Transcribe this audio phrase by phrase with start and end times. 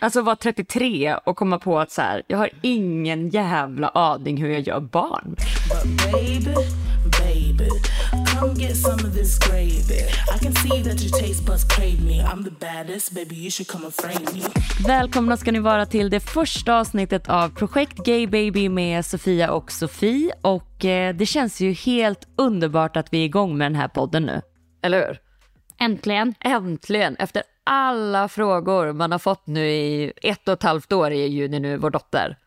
[0.00, 4.50] Alltså vara 33 och komma på att så här, jag har ingen jävla aning hur
[4.50, 5.36] jag gör barn.
[6.12, 6.54] Baby,
[7.10, 7.68] baby,
[12.60, 14.40] baddest, baby.
[14.86, 19.72] Välkomna ska ni vara till det första avsnittet av Projekt Gay Baby med Sofia och
[19.72, 20.32] Sofie.
[20.42, 24.22] Och eh, det känns ju helt underbart att vi är igång med den här podden
[24.22, 24.40] nu.
[24.82, 25.18] Eller hur?
[25.80, 26.34] Äntligen.
[26.40, 31.26] Äntligen, efter alla frågor man har fått nu i ett och ett halvt år i
[31.26, 32.38] Juni nu, vår dotter,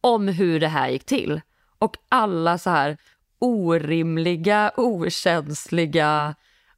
[0.00, 1.40] om hur det här gick till.
[1.78, 2.96] Och alla så här
[3.38, 6.34] orimliga, okänsliga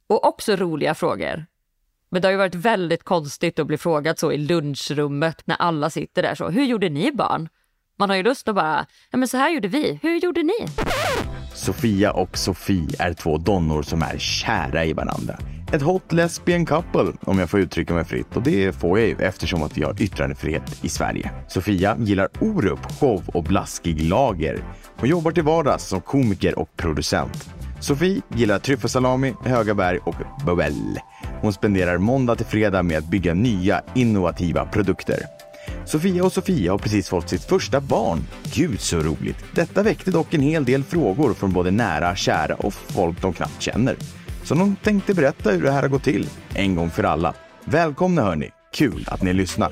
[0.07, 1.45] och också roliga frågor.
[2.09, 5.89] Men det har ju varit väldigt konstigt att bli frågad så i lunchrummet när alla
[5.89, 6.49] sitter där så.
[6.49, 7.49] Hur gjorde ni barn?
[7.97, 9.99] Man har ju lust att bara, ja men så här gjorde vi.
[10.01, 10.67] Hur gjorde ni?
[11.53, 15.39] Sofia och Sofie är två donnor som är kära i varandra.
[15.73, 18.35] Ett hot lesbian couple, om jag får uttrycka mig fritt.
[18.35, 21.31] Och det får jag ju eftersom att vi har yttrandefrihet i Sverige.
[21.47, 24.63] Sofia gillar Orup, show och blaskig lager.
[24.97, 27.49] Hon jobbar till vardags som komiker och producent.
[27.79, 30.99] Sofie gillar tryffelsalami, höga berg och bubbel.
[31.41, 35.19] Hon spenderar måndag till fredag med att bygga nya innovativa produkter.
[35.85, 38.19] Sofia och Sofia har precis fått sitt första barn.
[38.53, 39.45] Gud så roligt!
[39.55, 43.61] Detta väckte dock en hel del frågor från både nära, kära och folk de knappt
[43.61, 43.95] känner.
[44.43, 47.33] Så de tänkte berätta hur det här har gått till, en gång för alla.
[47.63, 48.49] Välkomna hörni!
[48.73, 49.71] Kul att ni lyssnar!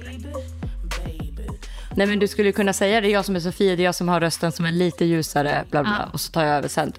[1.95, 3.95] Nej men du skulle kunna säga det är jag som är Sofia, det är jag
[3.95, 6.93] som har rösten som är lite ljusare, bla bla, och så tar jag över sen.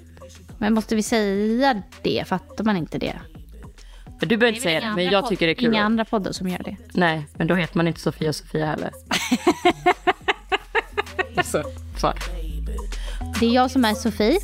[0.58, 2.28] Men måste vi säga det?
[2.28, 3.14] Fattar man inte det?
[4.20, 5.64] För du behöver inte säga det, men jag tycker det är kul.
[5.64, 6.76] Inga andra poddar som gör det.
[6.92, 8.90] Nej, men då heter man inte Sofia och Sofia heller.
[11.44, 11.62] så,
[11.98, 12.12] så.
[13.40, 14.38] Det är jag som är Sofie.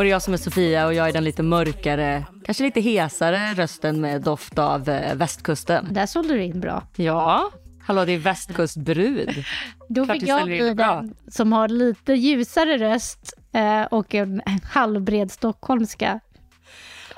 [0.00, 2.80] Och det är jag som är Sofia och jag är den lite mörkare, kanske lite
[2.80, 5.88] hesare rösten med doft av eh, västkusten.
[5.90, 6.82] Där sålde du in bra.
[6.96, 7.50] Ja,
[7.82, 9.44] hallå det är västkustbrud.
[9.88, 15.30] Då Klart fick jag bli den som har lite ljusare röst eh, och en halvbred
[15.30, 16.20] stockholmska.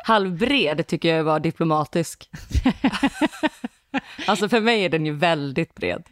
[0.05, 2.31] Halvbred tycker jag var diplomatisk.
[4.27, 6.03] alltså för mig är den ju väldigt bred.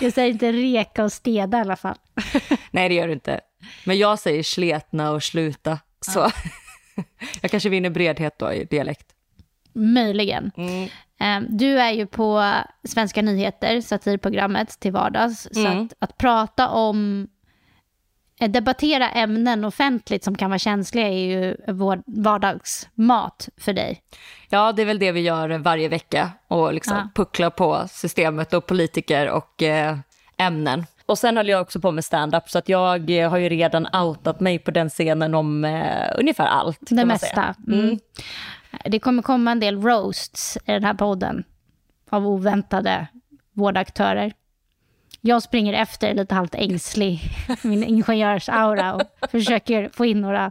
[0.00, 1.96] Jag säger inte reka och steda i alla fall.
[2.70, 3.40] Nej det gör du inte.
[3.84, 5.78] Men jag säger sletna och sluta.
[6.00, 6.18] Så
[7.42, 9.06] jag kanske vinner bredhet då i dialekt.
[9.72, 10.50] Möjligen.
[10.56, 10.88] Mm.
[11.20, 12.54] Eh, Du är ju på
[12.88, 15.48] Svenska nyheter, satirprogrammet till vardags.
[15.52, 15.84] Så Mm.
[15.84, 17.28] att, att prata om,
[18.40, 24.00] eh, debattera ämnen offentligt som kan vara känsliga är ju vår vardagsmat för dig.
[24.48, 27.08] Ja, det är väl det vi gör varje vecka och liksom Ja.
[27.14, 29.98] pucklar på systemet och politiker och eh,
[30.36, 30.86] ämnen.
[31.10, 33.86] Och sen håller jag också på med stand-up så att jag eh, har ju redan
[33.94, 36.78] outat mig på den scenen om eh, ungefär allt.
[36.80, 37.26] Det mesta.
[37.26, 37.54] säga.
[37.66, 37.98] Mm.
[38.84, 41.44] Det kommer komma en del roasts i den här podden
[42.10, 43.06] av oväntade
[43.52, 44.32] vårdaktörer.
[45.20, 47.20] Jag springer efter lite halvt ängslig,
[47.62, 50.50] min ingenjörsaura och försöker få in några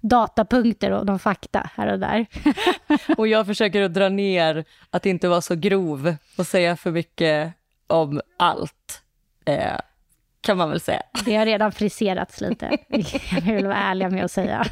[0.00, 2.26] datapunkter och någon fakta här och där.
[3.16, 7.52] Och jag försöker att dra ner att inte vara så grov och säga för mycket
[7.86, 9.02] om allt.
[9.46, 9.76] Eh,
[10.40, 11.02] kan man väl säga.
[11.24, 12.78] Det har redan friserats lite,
[13.46, 14.64] jag vill vara ärliga med att säga.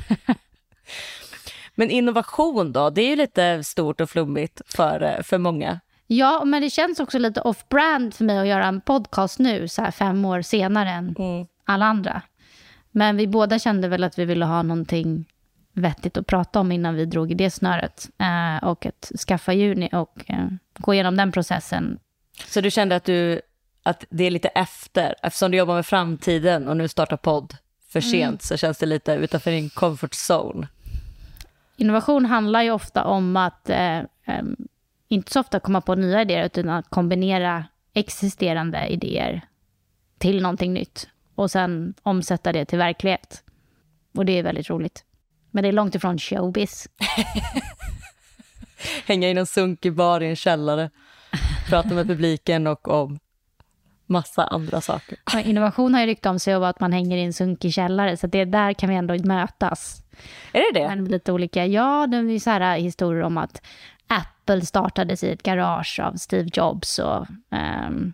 [1.74, 5.80] Men innovation då, det är ju lite stort och flummigt för, eh, för många.
[6.06, 9.82] Ja, men det känns också lite off-brand för mig att göra en podcast nu, så
[9.82, 11.16] här fem år senare än
[11.64, 12.22] alla andra.
[12.90, 15.24] Men vi båda kände väl att vi ville ha någonting
[15.72, 18.08] vettigt att prata om innan vi drog i det snöret.
[18.18, 20.46] Eh, och att skaffa Juni och eh,
[20.78, 21.98] gå igenom den processen.
[22.46, 23.40] Så du kände att, du,
[23.86, 27.56] att det är lite efter, eftersom du jobbar med framtiden och nu startar podd
[27.88, 30.68] för sent så känns det lite utanför din comfort zone.
[31.76, 34.00] Innovation handlar ju ofta om att, eh,
[35.08, 37.64] inte så ofta komma på nya idéer, utan att kombinera
[37.94, 39.40] existerande idéer
[40.18, 41.08] till någonting nytt.
[41.34, 43.42] Och sen omsätta det till verklighet.
[44.14, 45.04] Och det är väldigt roligt.
[45.50, 46.88] Men det är långt ifrån showbiz.
[49.06, 50.90] Hänga i någon sunkig bar i en källare,
[51.68, 53.18] prata med publiken och om
[54.06, 55.19] massa andra saker.
[55.34, 58.17] Och innovation har ju rykte om sig av att man hänger i en sunkig källare,
[58.17, 60.02] så det där kan vi ändå mötas.
[60.52, 60.88] Är det det?
[60.88, 63.62] Men lite olika, ja, det är så här historier om att
[64.06, 68.12] Apple startades i ett garage av Steve Jobs och ehm,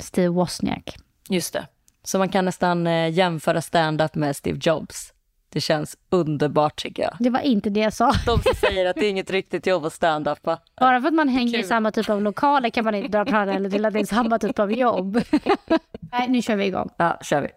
[0.00, 0.96] Steve Wozniak.
[1.28, 1.66] Just det.
[2.04, 5.11] Så man kan nästan eh, jämföra stand-up med Steve Jobs.
[5.52, 7.16] Det känns underbart tycker jag.
[7.18, 8.12] Det var inte det jag sa.
[8.26, 10.58] De som säger att det är inget riktigt jobb att stand-upa.
[10.80, 11.68] Bara för att man hänger i Kul.
[11.68, 14.58] samma typ av lokaler kan man inte dra paralleller till att det är samma typ
[14.58, 15.22] av jobb.
[16.12, 16.90] Nej, nu kör vi igång.
[16.96, 17.48] Ja, kör vi.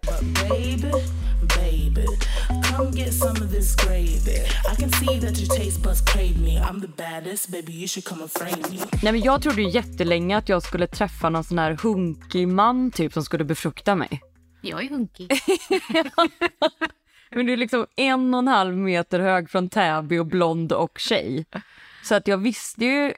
[0.49, 2.05] Baby, baby, baby.
[2.77, 4.39] Come get some of this gravy.
[4.73, 6.59] I can see that your taste buds crave me.
[6.59, 7.71] I'm the baddest, baby.
[7.71, 8.77] You should come and frame me.
[9.03, 12.91] Nej, men jag trodde ju jättelänge att jag skulle träffa någon sån här hunkig man
[12.91, 14.21] typ som skulle befrukta mig.
[14.61, 15.31] Jag är hunkig.
[17.31, 20.99] Men du är liksom en och en halv meter hög från Täby och blond och
[20.99, 21.45] tjej.
[22.03, 23.13] Så att jag visste ju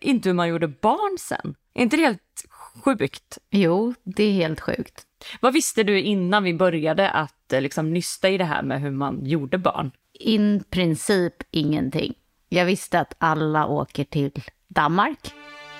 [0.00, 1.54] inte hur man gjorde barn sen.
[1.74, 2.44] Är inte det helt
[2.84, 3.38] sjukt?
[3.50, 5.06] Jo, det är helt sjukt.
[5.40, 8.90] Vad visste du innan vi började att eh, liksom nysta i det här med hur
[8.90, 9.90] man gjorde barn?
[10.12, 12.14] In princip ingenting.
[12.48, 15.32] Jag visste att alla åker till Danmark.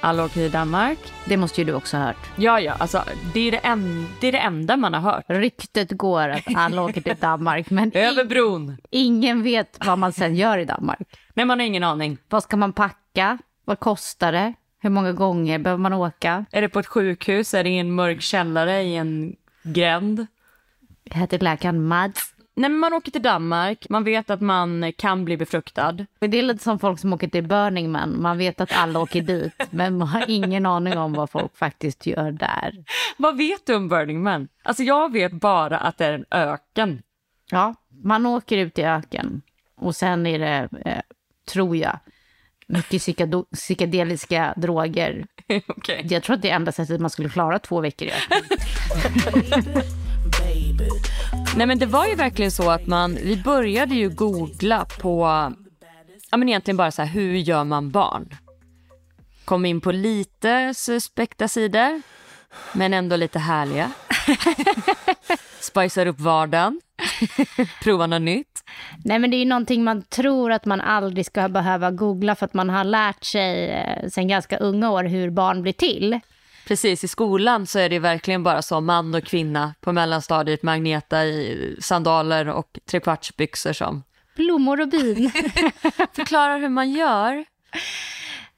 [0.07, 0.99] Alla åker till Danmark.
[1.25, 2.17] Det måste ju du också ha hört.
[2.37, 3.05] Ja, ja, alltså
[3.35, 5.25] det är det, en, det är det enda man har hört.
[5.29, 8.77] Ryktet går att alla åker till Danmark, men Över bron.
[8.91, 10.99] ingen vet vad man sen gör i Danmark.
[11.35, 12.19] Nej, man har ingen aning.
[12.29, 13.39] Vad ska man packa?
[13.65, 14.55] Vad kostar det?
[14.81, 16.45] Hur många gånger behöver man åka?
[16.53, 17.55] Är det på ett sjukhus?
[17.55, 20.27] Är det i en mörk källare i en gränd?
[21.05, 22.35] Heter läkaren Mads?
[22.59, 23.89] Nej, men man åker till Danmark.
[23.89, 25.93] Man vet att man kan bli befruktad.
[26.19, 28.23] Det är lite som folk som åker till Burning Man.
[28.23, 32.07] Man vet att alla åker dit, men man har ingen aning om vad folk faktiskt
[32.07, 32.85] gör där.
[33.17, 34.49] Vad vet du om Burning Man?
[34.63, 37.03] Alltså jag vet bara att det är en öken.
[37.51, 39.43] Ja, man åker ut i öken
[39.77, 41.03] och sen är det, eh,
[41.53, 41.99] tror jag,
[42.67, 43.03] mycket
[43.53, 45.27] psykedeliska droger.
[45.67, 46.07] Okej.
[46.11, 48.43] Jag tror att det är enda sättet man skulle klara två veckor i öken.
[50.77, 51.01] Baby.
[51.57, 55.21] Nej men det var ju verkligen så att man, vi började ju googla på,
[56.31, 58.29] ja men egentligen bara så här, hur gör man barn?
[59.45, 62.03] Kom in på lite suspekta sidor,
[62.73, 63.91] men ändå lite härliga.
[65.61, 66.81] Spicar upp vardagen,
[67.83, 68.63] prova något nytt.
[69.05, 72.47] Nej, men det är ju någonting man tror att man aldrig ska behöva googla för
[72.47, 76.21] att man har lärt sig eh, sen ganska unga år hur barn blir till.
[76.67, 80.75] Precis, i skolan så är det verkligen bara så man och kvinna på mellanstadiet med
[80.75, 84.03] Agneta i sandaler och trekvartsbyxor som
[84.37, 85.31] Blommor och bin.
[86.13, 87.45] förklarar hur man gör.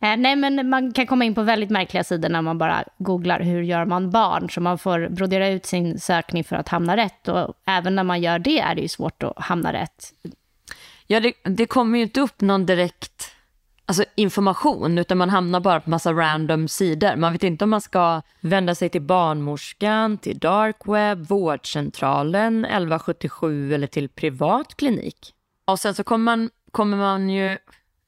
[0.03, 3.41] Eh, Nej, men man kan komma in på väldigt märkliga sidor när man bara googlar
[3.41, 4.51] hur gör man barn.
[4.51, 7.29] Så man får brodera ut sin sökning för att hamna rätt.
[7.29, 10.13] Och även när man gör det är det ju svårt att hamna rätt.
[11.07, 13.33] Ja, det, det kommer ju inte upp någon direkt
[13.89, 17.17] alltså, information, utan man hamnar bara på massa random sidor.
[17.17, 23.75] Man vet inte om man ska vända sig till barnmorskan, till dark web, vårdcentralen, 1177
[23.75, 25.35] eller till privat klinik.
[25.65, 27.59] Och sen så kommer man, kommer man ju, jag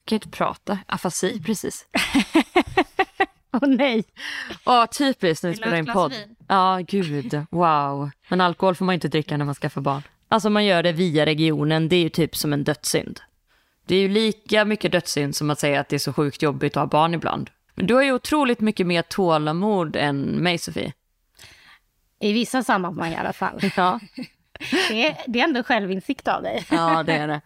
[0.05, 1.85] kan inte prata, afasi precis.
[3.53, 4.03] Åh nej.
[4.65, 6.13] Ja, typiskt när vi spelar in podd.
[6.47, 8.09] Ja, gud, wow.
[8.29, 10.01] Men alkohol får man inte dricka när man skaffar barn.
[10.27, 13.19] Alltså man gör det via regionen, det är ju typ som en dödssynd.
[13.91, 16.77] Det är ju lika mycket dödssynd som att säga att det är så sjukt jobbigt
[16.77, 17.49] att ha barn ibland.
[17.75, 20.93] Men du har ju otroligt mycket mer tålamod än mig, Sofie.
[22.19, 23.59] I vissa sammanhang i alla fall.
[23.75, 23.99] Ja,
[24.89, 26.65] Det är, det är ändå självinsikt av dig.
[26.71, 27.41] ja det är det.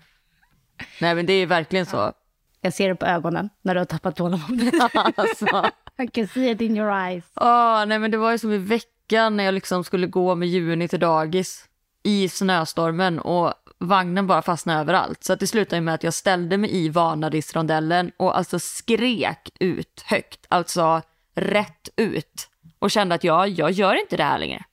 [1.01, 2.13] Nej, men det är verkligen så.
[2.61, 4.73] Jag ser det på ögonen när du har tappat tålamodet.
[5.15, 5.71] Alltså.
[6.03, 7.23] I can see it in your eyes.
[7.35, 10.47] Åh, nej, men det var ju som i veckan när jag liksom skulle gå med
[10.47, 11.65] Juni till dagis
[12.03, 15.23] i snöstormen och vagnen bara fastnade överallt.
[15.23, 20.03] Så att det slutade med att jag ställde mig i Vanadisrondellen och alltså skrek ut
[20.05, 21.01] högt, alltså
[21.35, 22.49] rätt ut
[22.79, 24.63] och kände att jag, jag gör inte det här längre.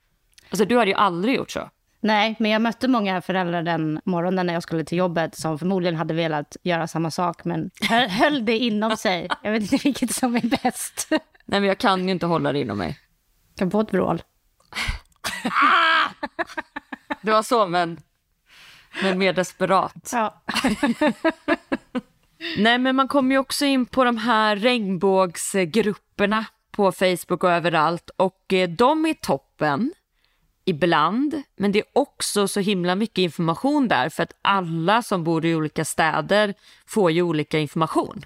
[0.50, 1.70] Alltså du hade ju aldrig gjort så.
[2.00, 5.96] Nej, men jag mötte många föräldrar den morgonen när jag skulle till jobbet som förmodligen
[5.96, 7.70] hade velat göra samma sak men
[8.08, 9.28] höll, det inom sig.
[9.42, 11.08] Jag vet inte vilket som är bäst.
[11.44, 12.98] Nej men jag kan ju inte hålla det inom mig.
[13.56, 14.22] Kan få ett vrål.
[17.20, 18.00] Det var så men,
[19.02, 20.10] men mer desperat.
[20.12, 20.42] Ja.
[22.56, 28.10] Nej, men man kommer ju också in på de här regnbågsgrupperna på Facebook och överallt
[28.16, 29.92] och eh, de är toppen
[30.64, 35.46] ibland, men det är också så himla mycket information där för att alla som bor
[35.46, 36.54] i olika städer
[36.86, 38.24] får ju olika information.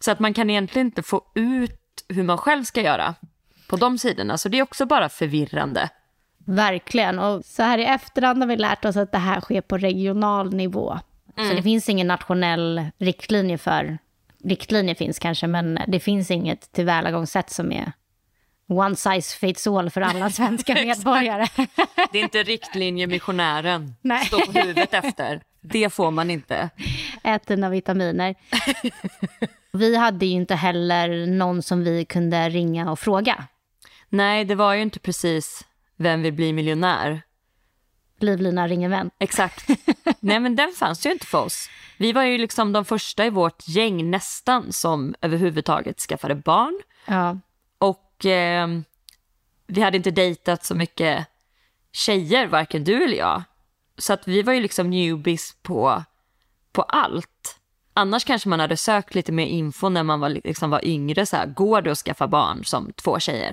[0.00, 3.14] Så att man kan egentligen inte få ut hur man själv ska göra
[3.68, 5.88] på de sidorna, så det är också bara förvirrande.
[6.48, 7.18] Verkligen.
[7.18, 10.54] Och så här i efterhand har vi lärt oss att det här sker på regional
[10.54, 10.98] nivå.
[11.36, 13.98] Så det finns ingen nationell riktlinje för...
[14.44, 17.92] Riktlinje finns kanske, men det finns inget tillvägagångssätt som är
[18.68, 21.46] one size fits all för alla svenska medborgare.
[22.12, 24.24] Det är inte riktlinjemissionären, Nej.
[24.24, 25.42] stå på huvudet efter.
[25.60, 26.70] Det får man inte.
[27.24, 28.34] Ät dina vitaminer.
[29.72, 33.44] Vi hade ju inte heller någon som vi kunde ringa och fråga.
[34.08, 35.64] Nej, det var ju inte precis
[35.98, 37.22] Vem vill bli miljonär?
[38.20, 39.10] Livlina ring en vän.
[39.18, 39.68] Exakt.
[40.20, 41.68] Nej, men den fanns ju inte för oss.
[41.96, 46.80] Vi var ju liksom de första i vårt gäng nästan som överhuvudtaget skaffade barn.
[47.06, 47.38] Ja.
[47.78, 48.68] Och eh,
[49.66, 51.26] vi hade inte dejtat så mycket
[51.92, 53.42] tjejer, varken du eller jag.
[53.98, 56.02] Så att vi var ju liksom newbies på,
[56.72, 57.58] på allt.
[57.94, 61.26] Annars kanske man hade sökt lite mer info när man var, liksom var yngre.
[61.26, 63.52] Så här, går det att skaffa barn som två tjejer?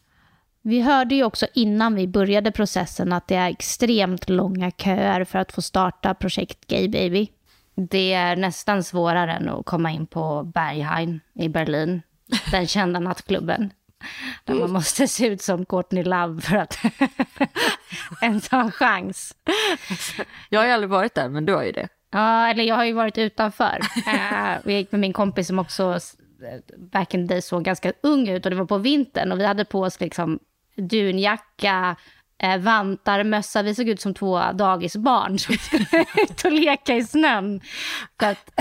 [0.63, 5.39] Vi hörde ju också innan vi började processen att det är extremt långa köer för
[5.39, 7.27] att få starta projekt Gay Baby.
[7.75, 12.01] Det är nästan svårare än att komma in på Berghain i Berlin,
[12.51, 13.73] den kända nattklubben.
[14.43, 16.77] Där man måste se ut som Courtney Love för att
[18.21, 19.35] ens ha en chans.
[20.49, 21.87] Jag har ju aldrig varit där, men du har ju det.
[22.11, 23.79] Ja, eller jag har ju varit utanför.
[24.07, 25.99] Uh, vi gick med min kompis som också
[26.77, 29.45] back in the day såg ganska ung ut och det var på vintern och vi
[29.45, 30.39] hade på oss liksom
[30.75, 31.95] dunjacka,
[32.43, 33.61] eh, vantar, mössa.
[33.63, 35.85] Vi såg ut som två dagisbarn som skulle
[36.17, 37.61] ut och leka i snön.
[38.19, 38.51] Så att,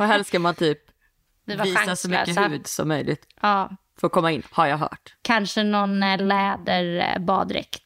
[0.00, 0.78] Och helst ska man typ
[1.44, 5.14] visa så mycket hud som möjligt Ja, för att komma in, har jag hört.
[5.22, 7.82] kanske någon eh, läderbaddräkt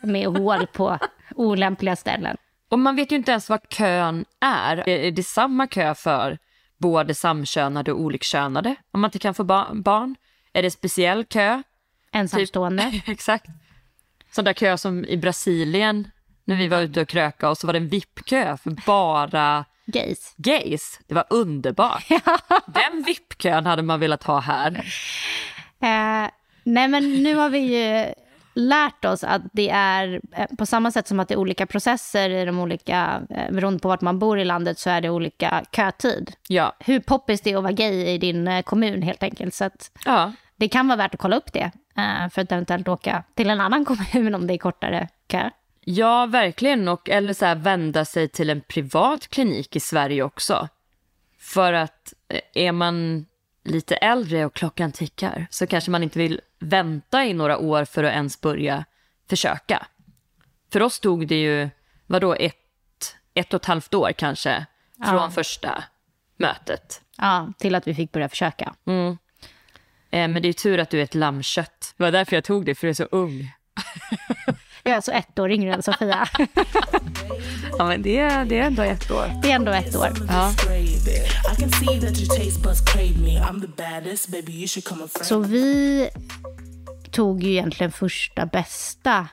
[0.00, 0.98] med hål på
[1.34, 2.36] olämpliga ställen.
[2.68, 4.88] Och man vet ju inte ens vad kön är.
[4.88, 6.38] Är det samma kö för
[6.78, 10.16] både samkönade och olikkönade om man inte kan få ba- barn?
[10.52, 11.62] Är det speciell kö?
[12.14, 13.00] Ensamstående.
[13.06, 13.46] Exakt.
[14.32, 16.08] Sån där kö som i Brasilien
[16.44, 20.34] när vi var ute och kröka och så var det en VIP-kö för bara Gays.
[20.36, 21.00] gays.
[21.06, 22.08] Det var underbart.
[22.66, 24.72] Den VIP-kön hade man velat ha här.
[25.82, 26.30] Eh,
[26.64, 28.14] nej, men nu har vi ju
[28.54, 32.30] lärt oss att det är eh, på samma sätt som att det är olika processer
[32.30, 35.64] i de olika, eh, beroende på vart man bor i landet så är det olika
[35.72, 36.32] kötid.
[36.48, 36.76] Ja.
[36.78, 39.54] Hur poppis det är att vara gay i din eh, kommun helt enkelt.
[39.54, 39.70] Så
[40.04, 40.32] ja.
[40.56, 41.70] det kan vara värt att kolla upp det
[42.30, 45.50] för att eventuellt åka till en annan kommun om det är kortare kö.
[45.80, 46.88] Ja, verkligen.
[46.88, 50.68] Och, eller så här, vända sig till en privat klinik i Sverige också.
[51.38, 53.26] För att eh, är man
[53.64, 58.04] lite äldre och klockan tickar så kanske man inte vill vänta i några år för
[58.04, 58.84] att ens börja
[59.28, 59.86] försöka.
[60.72, 61.70] För oss tog det ju,
[62.06, 64.66] vadå, ett, ett och ett halvt år kanske
[65.04, 65.84] från första
[66.36, 67.02] mötet.
[67.16, 68.74] Ja, till att vi fick börja försöka.
[68.86, 69.14] Eh,
[70.14, 71.94] men det är tur att du är ett lammkött.
[71.96, 73.52] Det var därför jag tog det, för du är så ung.
[74.82, 76.28] Jag är alltså ett år yngre än Sofia.
[77.78, 79.40] Ja, men det, det är ändå ett år.
[79.42, 80.08] Det är ändå ett år.
[80.28, 80.52] Ja.
[85.24, 86.08] Så vi
[87.10, 89.28] tog ju egentligen första bästa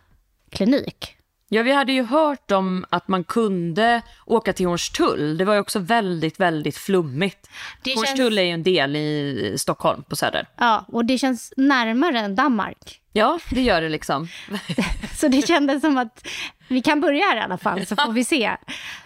[0.50, 1.18] klinik.
[1.54, 5.38] Ja, vi hade ju hört om att man kunde åka till Hornstull.
[5.38, 7.50] Det var ju också väldigt, väldigt flummigt.
[7.84, 10.48] Det Hornstull känns- är ju en del i Stockholm på Söder.
[10.58, 13.02] Ja, och det känns närmare än Danmark.
[13.14, 14.28] Ja, det gör det liksom.
[15.16, 16.28] Så det kändes som att
[16.68, 18.52] vi kan börja här i alla fall, så får vi se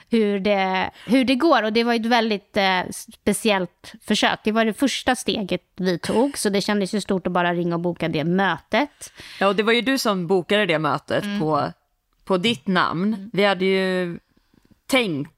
[0.10, 1.64] hur det, hur det går.
[1.64, 2.80] Och det var ju ett väldigt eh,
[3.24, 4.40] speciellt försök.
[4.44, 7.76] Det var det första steget vi tog, så det kändes ju stort att bara ringa
[7.76, 9.14] och boka det mötet.
[9.40, 11.72] Ja, och det var ju du som bokade det mötet på,
[12.26, 13.30] på ditt namn.
[13.34, 14.20] Vi hade ju
[14.88, 15.32] tänkt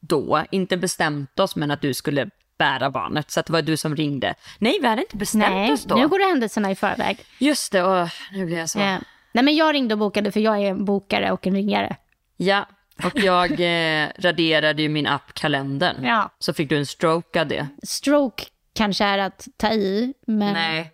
[0.00, 3.30] då, inte bestämt oss, men att du skulle bära barnet.
[3.30, 4.34] Så att det var du som ringde.
[4.58, 5.94] Nej, vi hade inte bestämt Nej, oss då.
[5.94, 7.24] nu går det händelserna i förväg.
[7.38, 8.78] Just det, och nu blir jag så.
[8.78, 8.98] Eh,
[9.32, 11.96] nej, men jag ringde och bokade för jag är en bokare och en ringare.
[12.36, 12.68] Ja,
[13.04, 16.04] och jag eh, raderade ju min app Kalendern.
[16.04, 16.30] Ja.
[16.38, 17.66] Så fick du en stroke av det.
[17.82, 20.90] Stroke kanske är att ta i, men Nej.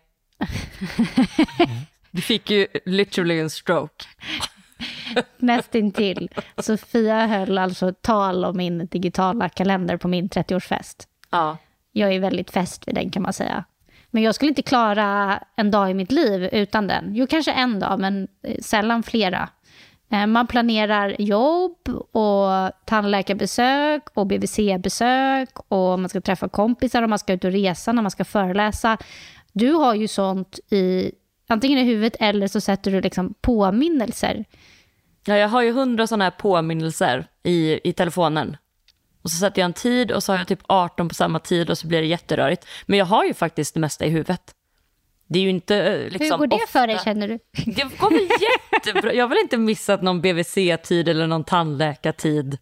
[2.10, 4.04] Du fick ju literally en stroke.
[5.38, 6.30] nästintill.
[6.56, 11.06] Sofia höll alltså tal om min digitala kalender på min 30-årsfest.
[11.30, 11.56] Ja.
[11.92, 13.64] Jag är väldigt fäst vid den kan man säga.
[14.10, 17.14] Men jag skulle inte klara en dag i mitt liv utan den.
[17.14, 19.48] Jo, kanske en dag, men eh, sällan flera.
[20.10, 27.18] Eh, Man planerar jobb och tandläkarbesök och BVC-besök och man ska träffa kompisar och man
[27.18, 28.98] ska ut och resa när man ska föreläsa.
[29.52, 31.12] Du har ju sånt i
[31.48, 34.44] antingen i huvudet eller så sätter du liksom påminnelser.
[35.24, 38.56] ja, jag har ju hundra sådana här påminnelser i, i telefonen.
[39.22, 41.70] Och så sätter jag en tid och så har jag typ 18 på samma tid
[41.70, 42.66] och så blir det jätterörigt.
[42.86, 44.54] Men jag har ju faktiskt det mesta i huvudet.
[45.26, 46.66] Det är ju inte eh, liksom Hur går det ofta.
[46.80, 47.38] för dig känner du?
[47.66, 48.28] Det går väl
[48.72, 49.12] jättebra.
[49.14, 52.58] Jag har väl inte missat någon BVC-tid eller någon tandläkartid.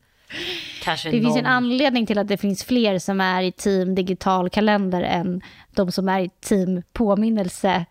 [0.83, 1.25] Kanske Det någon.
[1.25, 5.41] finns en anledning till att det finns fler som är i team digital kalender än
[5.71, 7.85] de som är i team påminnelse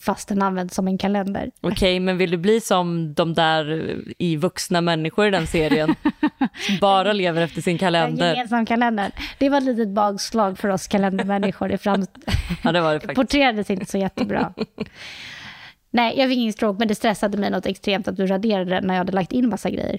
[0.00, 1.50] fast den används som en kalender.
[1.60, 5.94] Okej, men vill du bli som de där i vuxna människor i den serien?
[6.66, 8.34] som bara lever efter sin En kalender.
[8.34, 9.10] gemensam kalender.
[9.38, 11.76] Det var ett litet bakslag för oss kalendermänniskor.
[11.76, 12.06] Fram...
[12.64, 13.16] Ja, det var det faktiskt.
[13.16, 14.54] porträtterades inte så jättebra.
[15.90, 18.86] Nej, jag fick ingen stroke, men det stressade mig något extremt att du raderade den
[18.86, 19.98] när jag hade lagt in massa grejer.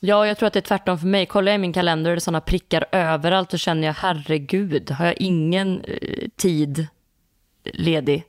[0.00, 1.26] Ja, jag tror att det är tvärtom för mig.
[1.26, 4.90] Kollar jag i min kalender och det är sådana prickar överallt så känner jag herregud,
[4.90, 6.86] har jag ingen eh, tid
[7.72, 8.24] ledig?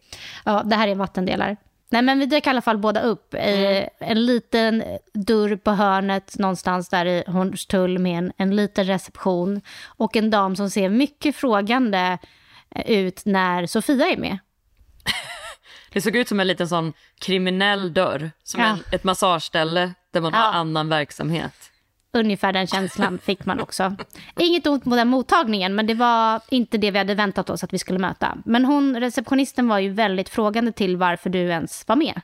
[0.45, 1.57] Ja, det här är vattendelar.
[1.89, 6.35] Nej, men vi dök i alla fall båda upp i en liten dörr på hörnet
[6.39, 11.35] någonstans där i Hornstull med en, en liten reception och en dam som ser mycket
[11.35, 12.17] frågande
[12.85, 14.37] ut när Sofia är med.
[15.93, 18.67] Det såg ut som en liten sån kriminell dörr, som Ja.
[18.67, 20.39] en, ett massageställe där man Ja.
[20.39, 21.71] har annan verksamhet.
[22.15, 23.95] Ungefär den känslan fick man också.
[24.39, 27.73] Inget ont mot den mottagningen, men det var inte det vi hade väntat oss att
[27.73, 28.37] vi skulle möta.
[28.45, 32.21] Men hon, receptionisten var ju väldigt frågande till varför du ens var med.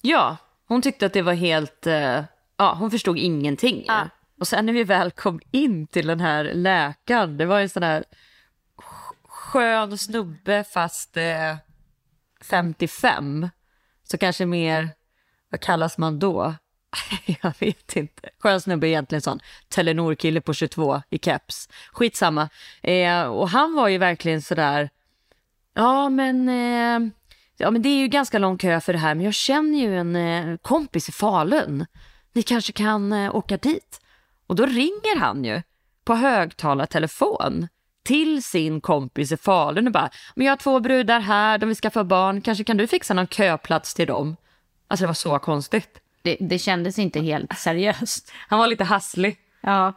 [0.00, 0.36] Ja,
[0.68, 1.86] hon tyckte att det var helt...
[1.86, 2.20] eh,
[2.56, 3.84] ja, hon förstod ingenting.
[3.86, 4.08] Ja.
[4.40, 7.82] Och sen när vi väl kom in till den här läkaren, det var en sån
[7.82, 8.04] här
[8.76, 11.56] sk- skön snubbe fast eh,
[12.50, 13.48] 55.
[14.04, 14.88] Så kanske mer,
[15.50, 16.54] vad kallas man då?
[17.42, 18.28] Jag vet inte.
[18.38, 21.68] Skön snubbe egentligen sån Telenor-kille på 22 i keps.
[21.92, 22.48] Skitsamma.
[22.82, 24.90] Eh, och han var ju verkligen sådär,
[25.74, 27.10] ja men, eh,
[27.56, 29.98] ja men det är ju ganska lång kö för det här, men jag känner ju
[29.98, 31.86] en eh, kompis i Falun.
[32.32, 34.00] Ni kanske kan eh, åka dit?
[34.46, 35.62] Och då ringer han ju
[36.04, 37.68] på högtalartelefon
[38.04, 41.76] till sin kompis i Falun och bara, men jag har två brudar här, de vill
[41.76, 44.36] skaffa barn, kanske kan du fixa någon köplats till dem?
[44.88, 46.00] Alltså det var så konstigt.
[46.26, 48.32] Det, det kändes inte helt seriöst.
[48.48, 49.36] Han var lite hasslig.
[49.60, 49.92] Ja.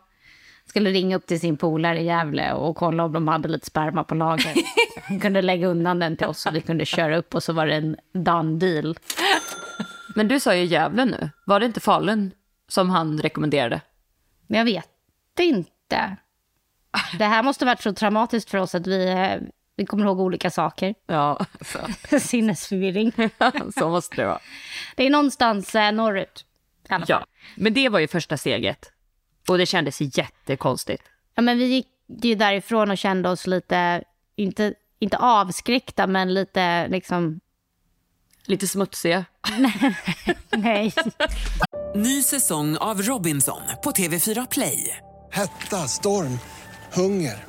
[0.66, 4.04] Skulle ringa upp till sin polare i Gävle och kolla om de hade lite sperma
[4.04, 4.54] på lager.
[5.04, 7.68] Han kunde lägga undan den till oss och vi kunde köra upp och så var
[7.68, 8.98] det en done deal.
[10.16, 12.32] Men du sa ju Gävle nu, var det inte Falun
[12.68, 13.82] som han rekommenderade?
[14.48, 16.16] Men jag vet inte.
[17.18, 19.36] Det här måste varit så traumatiskt för oss att vi, eh,
[19.80, 20.96] vi kommer ihåg olika saker.
[21.08, 23.12] Ja, så, Sinnesförvirring.
[23.80, 24.40] så måste det vara.
[24.96, 26.46] Det är någonstans eh, norrut.
[27.08, 28.92] Ja, men det var ju första steget.
[29.48, 31.04] Och det kändes jättekonstigt.
[31.36, 31.88] Ja, men vi gick
[32.24, 34.04] ju därifrån och kände oss lite,
[34.36, 37.40] inte, inte avskräckta, men lite liksom,
[38.46, 39.26] Lite smutsiga.
[40.52, 40.94] nej.
[41.96, 44.98] Ny säsong av Robinson på TV4 Play.
[45.32, 46.40] Hetta, storm,
[46.94, 47.49] hunger.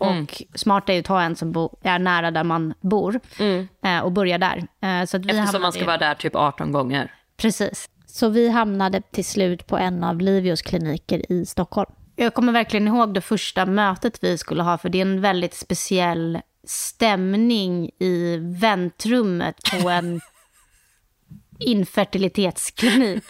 [0.00, 3.20] och smart är ju att ta en som bo, är nära där man bor
[3.84, 4.56] eh, och börja där.
[4.82, 7.12] Eh, så att vi Eftersom hamnade man ska ju- vara där typ 18 gånger.
[7.36, 7.88] Precis.
[8.06, 11.90] Så vi hamnade till slut på en av Livios kliniker i Stockholm.
[12.16, 15.54] Jag kommer verkligen ihåg det första mötet vi skulle ha, för det är en väldigt
[15.54, 20.20] speciell stämning i väntrummet på en
[21.58, 23.24] infertilitetsklinik.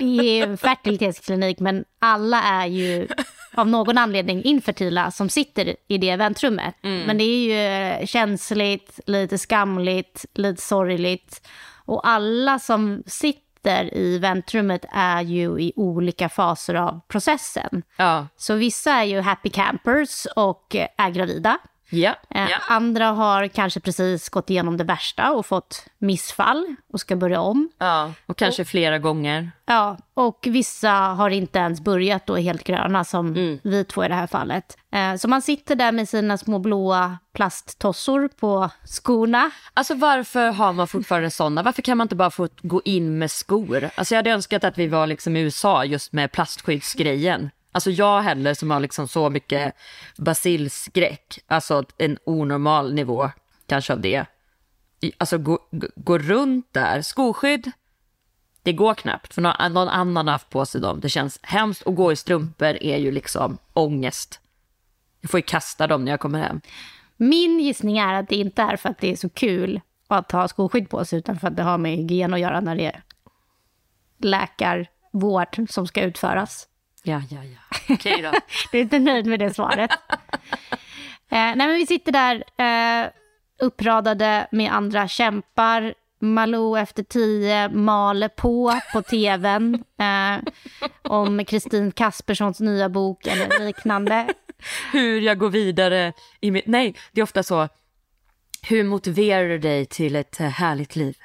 [0.00, 3.08] Det är en fertilitetsklinik, men alla är ju
[3.54, 6.74] av någon anledning infertila som sitter i det väntrummet.
[6.82, 11.48] Men det är ju känsligt, lite skamligt, lite sorgligt.
[11.84, 17.82] Och alla som sitter i väntrummet är ju i olika faser av processen.
[17.96, 18.26] Ja.
[18.36, 21.58] Så vissa är ju happy campers och är gravida.
[21.92, 22.14] Ja.
[22.30, 22.56] Eh, ja.
[22.68, 27.70] Andra har kanske precis gått igenom det värsta och fått missfall och ska börja om.
[27.78, 28.12] ja.
[28.26, 29.50] Och kanske flera gånger.
[29.66, 34.08] Ja, och vissa har inte ens börjat och är helt gröna som vi två i
[34.08, 34.76] det här fallet.
[34.92, 39.50] Eh, Så man sitter där med sina små blåa plasttossor på skorna.
[39.74, 41.62] Alltså varför har man fortfarande sådana?
[41.62, 43.90] Varför kan man inte bara få gå in med skor?
[43.94, 47.50] Alltså jag hade önskat att vi var liksom i USA just med plastskyddsgrejen.
[47.72, 49.74] Alltså jag heller som har liksom så mycket
[50.16, 53.30] basilskräck, alltså en onormal nivå
[53.66, 54.24] kanske av det.
[55.18, 55.58] Alltså gå,
[55.96, 57.70] gå- runt där, skoskydd,
[58.62, 61.00] det går knappt för någon, någon annan har haft på sig dem.
[61.00, 64.40] Det känns hemskt och gå i strumpor är ju liksom ångest.
[65.20, 66.60] Jag får ju kasta dem när jag kommer hem.
[67.16, 70.48] Min gissning är att det inte är för att det är så kul att ha
[70.48, 73.02] skoskydd på sig, utan för att det har med hygien att göra när det är
[74.18, 76.68] läkarvård som ska utföras.
[77.02, 77.94] Ja, ja, ja.
[77.94, 78.30] Okej då.
[78.72, 79.90] Du är inte nöjd med det svaret?
[80.10, 80.76] eh,
[81.28, 83.10] nej, men vi sitter där eh,
[83.60, 85.94] uppradade med andra kämpar.
[86.18, 90.52] Malou efter tio maler på på tvn eh,
[91.02, 94.26] om Kristin Kasperssons nya bok eller liknande.
[94.92, 96.66] Hur jag går vidare i mitt...
[96.66, 97.68] Nej, det är ofta så.
[98.68, 101.16] Hur motiverar du dig till ett eh, härligt liv?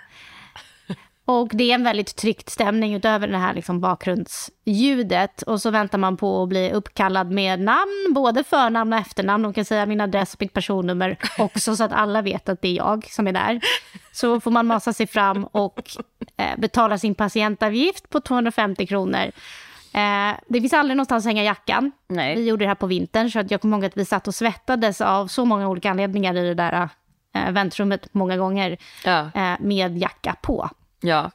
[1.30, 5.42] Och det är en väldigt tryckt stämning utöver det här liksom bakgrundsljudet.
[5.42, 9.44] Och så väntar man på att bli uppkallad med namn, både förnamn och efternamn.
[9.44, 12.68] De kan säga min adress och mitt personnummer också så att alla vet att det
[12.68, 13.60] är jag som är där.
[14.12, 15.80] Så får man masa sig fram och
[16.38, 19.32] eh, betala sin patientavgift på 250 kronor.
[19.94, 21.92] Eh, det finns aldrig någonstans att hänga jackan.
[22.08, 22.36] Nej.
[22.36, 24.36] Vi gjorde det här på vintern så att jag kommer ihåg att vi satt och
[24.36, 26.90] svettades av så många olika anledningar i det där
[27.36, 29.20] eh, väntrummet många gånger Ja.
[29.36, 30.70] eh, med jacka på.
[31.01, 31.31] Ja.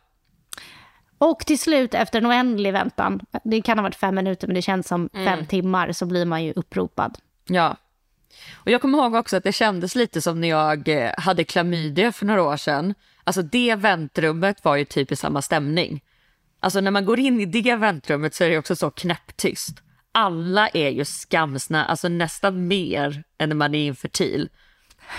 [1.18, 4.62] Och till slut, efter en oändlig väntan, det kan ha varit fem minuter men det
[4.62, 7.18] känns som fem timmar, så blir man ju uppropad.
[7.46, 7.76] Ja.
[8.54, 12.12] Och jag kommer ihåg också att det kändes lite som när jag eh, hade klamydia
[12.12, 12.94] för några år sedan.
[13.24, 16.00] Alltså det väntrummet var ju typ i samma stämning.
[16.60, 19.82] Alltså när man går in i det väntrummet så är det också så knäpptyst.
[20.12, 24.48] Alla är ju skamsna, alltså nästan mer än när man är infertil.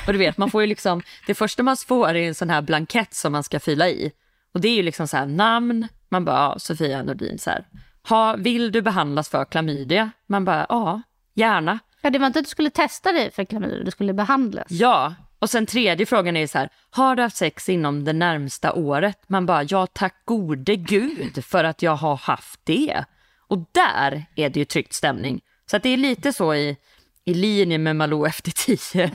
[0.07, 2.61] Och du vet, man får ju liksom, det första man får är en sån här
[2.61, 4.11] blankett som man ska fylla i.
[4.53, 7.67] Och det är ju liksom så här namn, man bara, ja, Sofia Nordin så här.
[8.09, 10.11] Ha, vill du behandlas för klamydia?
[10.27, 11.01] Man bara, ja,
[11.33, 11.79] gärna.
[12.01, 14.67] Ja, det var inte att du skulle testa dig för klamydia, du skulle behandlas.
[14.69, 18.73] Ja, och sen tredje frågan är så här, har du haft sex inom det närmsta
[18.73, 19.17] året?
[19.27, 23.05] Man bara, ja tack gode gud för att jag har haft det.
[23.47, 25.41] Och där är det ju tryckt stämning.
[25.65, 26.77] Så att det är lite så i,
[27.25, 29.11] i linje med Malou efter tio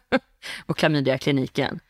[0.66, 1.80] och klamydiakliniken.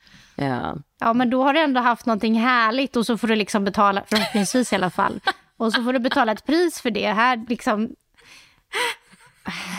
[0.41, 0.77] Ja.
[1.01, 4.03] Ja, men då har du ändå haft någonting härligt och så får du liksom betala,
[4.07, 5.21] förhoppningsvis i alla fall.
[5.57, 7.13] Och så får du betala ett pris för det.
[7.13, 7.89] Här liksom...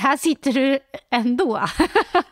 [0.04, 0.80] Här sitter du
[1.12, 1.62] ändå.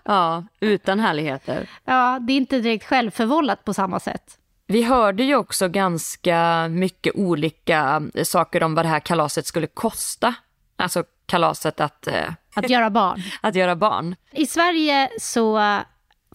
[0.03, 1.69] ja, utan härligheter.
[1.85, 4.37] Ja, det är inte direkt självförvållat på samma sätt.
[4.67, 10.33] Vi hörde ju också ganska mycket olika saker om vad det här kalaset skulle kosta.
[10.75, 13.21] Alltså kalaset att, eh, Att göra barn.
[13.41, 14.15] att göra barn.
[14.31, 15.79] I Sverige så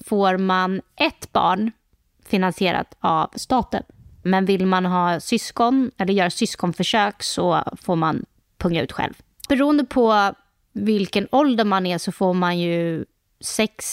[0.07, 1.73] får man ett barn
[2.25, 3.83] finansierat av staten.
[4.23, 8.25] Men vill man ha syskon eller göra syskonförsök så får man
[8.59, 9.15] punga ut själv.
[9.49, 10.35] Beroende på
[10.73, 13.05] vilken ålder man är så får man ju
[13.41, 13.85] sex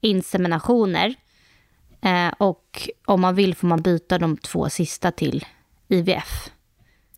[0.00, 1.14] inseminationer.
[2.02, 5.46] Eh, och om man vill får man byta de två sista till
[5.88, 6.50] IVF.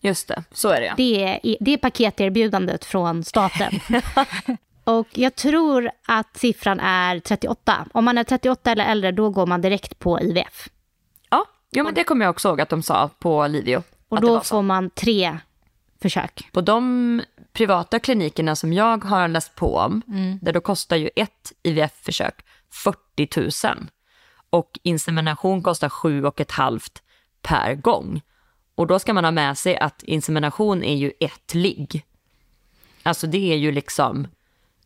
[0.01, 0.95] Just det, så är det ja.
[0.97, 3.81] Det är, det är paketerbjudandet från staten.
[4.85, 7.87] Och jag tror att siffran är 38.
[7.93, 10.69] Om man är 38 eller äldre, då går man direkt på IVF.
[11.31, 13.83] Ja, ja men det kommer jag också ihåg att de sa på Livio.
[14.09, 15.39] Och då får man tre
[16.03, 16.49] försök.
[16.53, 20.03] På de privata klinikerna som jag har läst på om,
[20.41, 23.87] där då kostar ju ett IVF-försök 40 000.
[24.51, 27.03] Och insemination kostar sju och ett halvt
[27.43, 28.23] per gång.
[28.75, 32.05] Och då ska man ha med sig att insemination är ju ett ligg.
[33.03, 34.29] Alltså det är ju liksom,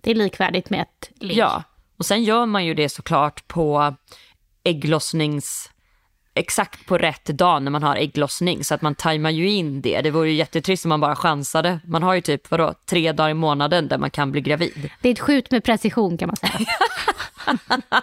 [0.06, 1.36] Det är likvärdigt med ett ligg.
[1.36, 1.62] ja.
[1.96, 3.94] Och sen gör man ju det såklart på
[4.64, 5.70] ägglossnings
[6.34, 10.00] exakt på rätt dag när man har ägglossning så att man tajmar ju in det.
[10.00, 11.80] Det vore ju jättetrist om man bara chansade.
[11.86, 14.90] Man har ju typ vadå, tre dagar i månaden där man kan bli gravid.
[15.02, 16.66] Det är ett skjut med precision kan man säga.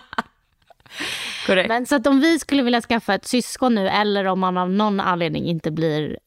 [1.45, 1.67] Korrekt.
[1.67, 4.69] Men så att om vi skulle vilja skaffa ett syskon nu eller om man av
[4.69, 6.17] någon anledning inte blir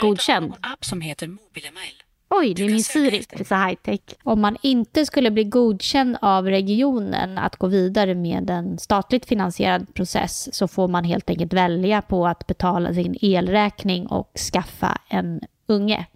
[0.00, 0.54] godkänd.
[0.60, 2.02] app som heter Mobilemail.
[2.30, 3.22] Oj, det är min Siri.
[3.44, 4.00] Så high tech.
[4.22, 9.94] Om man inte skulle bli godkänd av regionen att gå vidare med en statligt finansierad
[9.94, 15.40] process så får man helt enkelt välja på att betala sin elräkning och skaffa en
[15.66, 16.06] unge.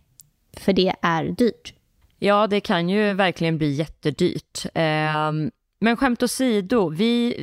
[0.56, 1.74] För det är dyrt.
[2.18, 4.66] Ja, det kan ju verkligen bli jättedyrt.
[4.74, 7.34] Ehm, men skämt åsido, vi,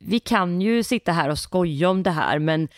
[0.00, 2.68] vi kan ju sitta här och skoja om det här, men,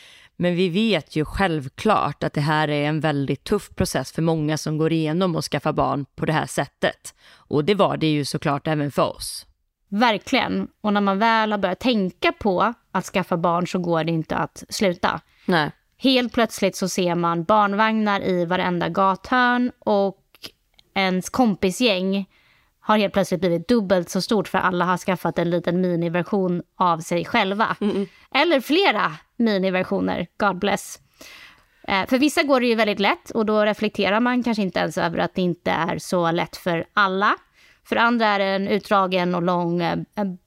[0.40, 4.58] men vi vet ju självklart att det här är en väldigt tuff process för många
[4.58, 7.14] som går igenom och skaffa barn på det här sättet.
[7.34, 9.46] Och det var det ju såklart även för oss.
[9.88, 10.68] Verkligen.
[10.80, 14.36] Och när man väl har börjat tänka på att skaffa barn så går det inte
[14.36, 15.20] att sluta.
[15.46, 15.70] Nej.
[15.96, 20.24] Helt plötsligt så ser man barnvagnar i varenda gathörn och
[20.94, 22.26] ens kompisgäng
[22.80, 26.98] har helt plötsligt blivit dubbelt så stort för alla har skaffat en liten miniversion av
[26.98, 27.76] sig själva.
[28.34, 30.98] Eller flera miniversioner, God bless.
[31.88, 34.98] Eh, För vissa går det ju väldigt lätt och då reflekterar man kanske inte ens
[34.98, 37.36] över att det inte är så lätt för alla.
[37.84, 39.98] För andra är det en utdragen och lång eh,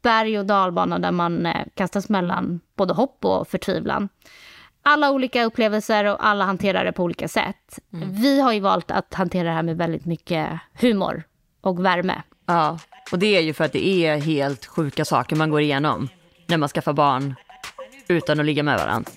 [0.01, 4.09] berg och dalbana där man eh, kastas mellan både hopp och förtvivlan.
[4.85, 7.79] Alla olika upplevelser och alla hanterar det på olika sätt.
[8.21, 11.23] Vi har ju valt att hantera det här med väldigt mycket humor
[11.63, 12.21] och värme.
[12.45, 12.79] Ja,
[13.11, 16.09] och det är ju för att det är helt sjuka saker man går igenom
[16.47, 17.35] när man skaffar barn
[18.07, 19.11] utan att ligga med varandra.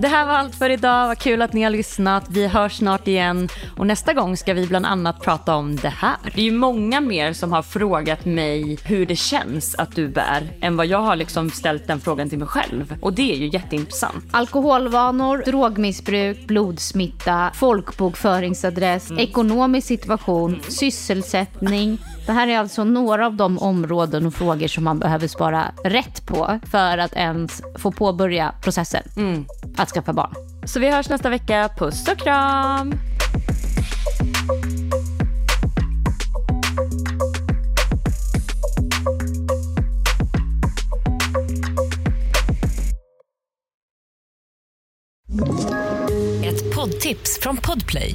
[0.00, 1.06] Det här var allt för idag.
[1.06, 2.24] Vad kul att ni har lyssnat.
[2.28, 3.48] Vi hörs snart igen.
[3.76, 6.16] Och nästa gång ska vi bland annat prata om det här.
[6.34, 10.50] Det är ju många mer som har frågat mig hur det känns att du bär
[10.60, 12.94] än vad jag har liksom ställt den frågan till mig själv.
[13.00, 14.24] Och det är ju jätteintressant.
[14.30, 21.98] Alkoholvanor, drogmissbruk, blodsmitta, folkbokföringsadress, ekonomisk situation, sysselsättning.
[22.28, 26.26] Det här är alltså några av de områden och frågor som man behöver spara rätt
[26.26, 29.02] på för att ens få påbörja processen
[29.76, 30.34] att skaffa barn.
[30.64, 31.70] Så vi hörs nästa vecka.
[31.78, 32.92] Puss och kram!
[46.44, 48.14] Ett poddtips från Podplay.